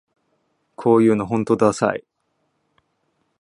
[0.75, 2.03] こういうのほんとダサい